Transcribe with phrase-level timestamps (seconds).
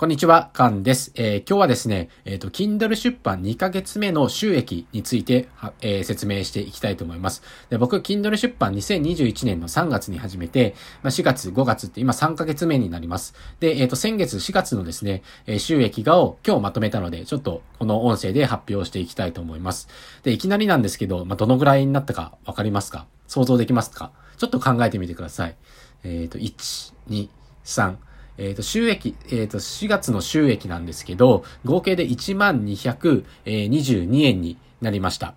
[0.00, 1.12] こんにちは、カンです。
[1.14, 5.50] えー、今日はですね、えっ、ー、と、Kindle 出版2ヶ月目の収益について、
[5.82, 7.42] えー、説明していきたいと思います。
[7.68, 13.34] で僕、Kindle 出版2021年の3月に始めて、まあ、4月、5月って今3ヶ月目になります。
[13.60, 19.86] で、えっ、と、先月4月のですね、え収益がを今日まとめたので、ちょっとこの音声で発表していきたいと思います。
[20.22, 23.06] で、いきなりなんですけど、まあ、どのぐらいになったかわかりますか？
[23.26, 24.12] 想像できますか？
[24.38, 25.56] ちょっと考えてみてください。
[26.04, 27.28] えっ、と、1、2、
[27.66, 27.96] 3、
[28.38, 35.34] えっ、ー、と、収益、えっ、ー、と、4月の収益なんですけど、合計で1222円になりました。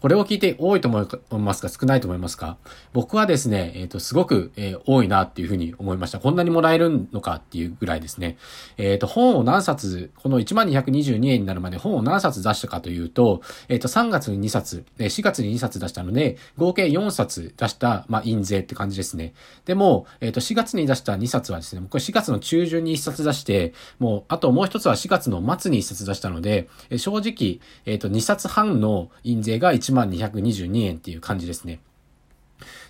[0.00, 2.56] これを聞いて多いと思いますか少ないと思いますか？
[2.92, 6.18] 僕はですね、えっ、ー、と、すごく、えー、多いなっていうふうに思いました。
[6.18, 8.38] こんなにもらえるのかっていうぐらいですね。
[8.78, 19.34] えっ、ー、と、本を何冊、この1222円になるまで本を何冊出したかというと、えっ、と、3月に2冊、4月に2冊出したので、合計4冊出した、まあ、印税って感じですね。
[19.66, 31.80] でも、えっ、と、4月に出した2冊はですね、これ4月の中旬に1冊出して、もう、あともう1つは4月の末に1冊出したので、正直、えっ、と、2冊半の印税が1 1222円っていう感じですね。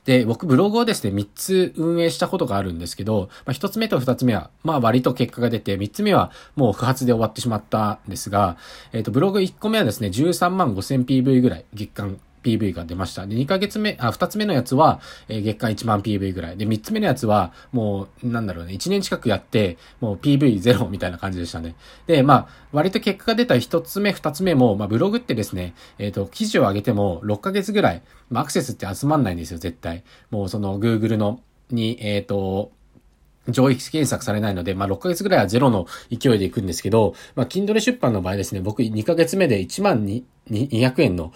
[0.05, 8.57] で、僕ブログをですね、3つ運営したことがあるんですけど、まあ、1つ目と2つ目は、まあ割と結果が出て、3つ目はもう不発で終わってしまったんですが、
[8.93, 13.27] えっ、ー、と、ブログ1個目はですね、13万5000 PV ぐらい月間 PV が出ました。
[13.27, 16.57] で、2ヶ月目、あ、2つ目のやつは、えー、月間1万 PV ぐらい。
[16.57, 21.75] で、3つ目のやつは、もう、なんだろうね、1年近くやって、もう PV0 みたいな感じでしたね。
[22.07, 30.05] で、まあ、割と結果が出た1つ目、2つ目も、まあ、ブログってですね、えっ、ー、と、記事を上げても6ヶ月ぐらい、まあ、アクセスって集まんないんですよ、絶対。
[30.31, 32.73] もう、その、Google の、に、えっ、ー、と、
[33.49, 41.33] 上位検索されないので、まあ、6ヶ月ぐらいはゼロの勢いでいくんですけど、まあ、Kindle 出版の場合ですね、僕2ヶ月目で1万2 200円の、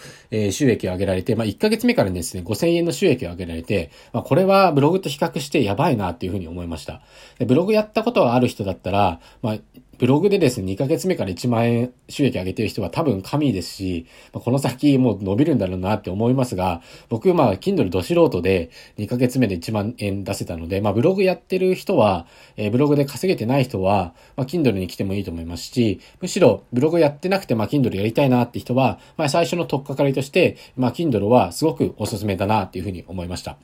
[0.50, 7.02] 収益を上げられて、まあ、1ヶ月目からですね、5000円の収益を上げられて、まあ、これはブログと比較してやばいなっていうふうに思いました。
[7.46, 9.58] ブログやったことはある人だったら、まあ、
[9.98, 22.26] ブログでですね、2ヶ月目から1万円収益上げてる人は多分神ですし、ま、この先もう伸びるんだろうなって思いますが、僕、まあ、Kindle ど素人で2ヶ月目で1万円出せたので、まあ、ブログやってる人は、
[22.56, 33.56] えー、ブログで稼げてない人は、まあ、Kindle に来てもいいと思いますし、むしろ、ブログやってなくて、まあ、Kindle やりたいなって人は、まあ、最初の取っかかりとして、まあ、Kindle はすごくおすすめだなっていうふうに思いました。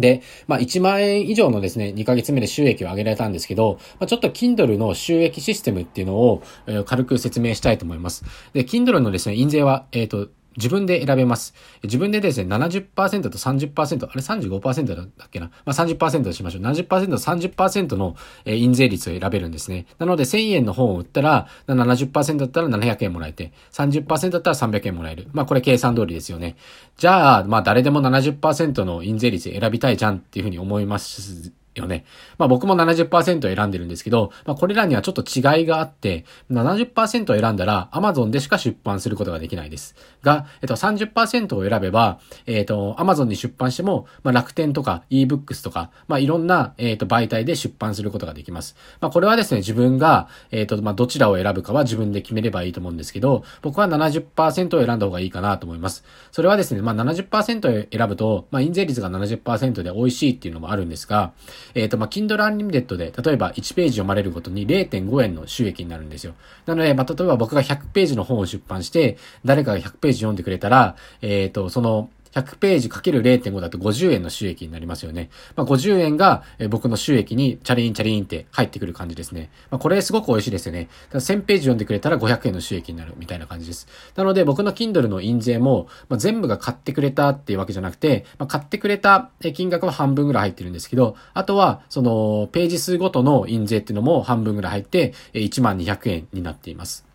[0.00, 8.24] で、まあ、1万円以上のですね、2ヶ月目で収益を上げられたんですけど、まあ、ちょっと Kindle の収益システムっていうのを、えー、軽く説明したいと思います。
[8.52, 10.28] で、Kindle のですね、印税は、えっ、ー、と、
[10.58, 11.54] 自分で選べます。
[11.84, 16.62] 自分でですね、70%と30%、あれ35%だっけなまあ、30%としましょう。
[16.62, 19.86] 70%と30%の、え印税率を選べるんですね。
[19.98, 25.28] なので、1000円の本を売ったら、70%だったら700円もらえて、30%だったら300円もらえる。
[25.32, 26.56] まあ、これ計算通りですよね。
[26.96, 32.04] じゃあ、まあ、誰でも70%の印税率選びたいじゃんっていうふうに思いますよね。
[32.38, 39.94] まあ僕も70%選んでるんですけど、まあこれらにはちょっと違いがあって、70%を選んだら Amazon でしか出版することができないです。
[40.22, 48.76] が、えっと30%を選べば、えっと Amazon に出版しても、まあ楽天とか ebooks とか、まあいろんな、えっと媒体で出版することができます。
[49.00, 56.04] まあこれはですね、自分が、えっとまあどちらを選ぶかは自分で決めればいいと思うんですけど、僕は70%を選んだ方がいいかなと思います。
[56.32, 61.32] それはですね、まあ70%を選ぶと、まあ印税率が70%で美味しいっていうのもあるんですが、
[61.74, 66.34] えっ、ー、と、まあ、Kindle Unlimited で、例えば1ページ読まれるごとに0.5円の収益になるんですよ。
[66.66, 72.10] なので、まあ、例えば僕が100ページの本を出版して、誰かが100ページ読んでくれたら、えっ、ー、と、その、
[72.42, 75.30] 100ページかける0.5だと50円の収益になりますよね。
[75.56, 79.50] まあ、50円が、僕の収益にチャリンチャリンって入ってくる感じですね。
[79.70, 80.88] まあ、これすごく美味しいですよね。
[81.12, 83.88] 1000ページ読んでくれたら500円の収益になるみたいな感じです。
[84.16, 97.08] なので僕の Kindle の印税も、まあ、全部が買ってくれたっていうわけじゃなくて、まあ、買ってくれた金額は半分ぐらい入ってるんですけど、あとはそのページ数ごとの印税っていうのも半分ぐらい入って1万200円になっています。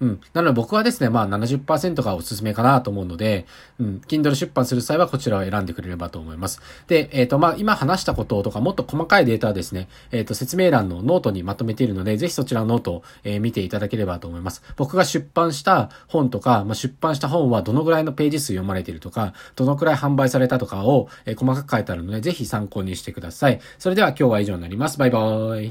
[0.00, 0.20] うん。
[0.32, 3.46] なので僕はですね、まあ70%がおすすめかなと思うので、
[3.78, 4.02] うん。
[4.06, 6.60] Kindle 出版する際はこちらを選んでくれればと思います。
[6.86, 14.62] で、えっ、ー、と、まあ今話したこととかもっと細かいデータはですね、えっ、ー、と、説明欄のノートにまとめているので、ぜひそちらのノートを、えー、見ていただければと思います。
[14.76, 23.60] 僕が出版した本とか、まあ、出版した本はどのぐらいのページ数読まれているとか、どのくらい販売されたとかを、え細かく書いてあるので、ぜひ参考にしてください。
[23.78, 24.98] それでは今日は以上になります。
[24.98, 25.70] バイバーイ。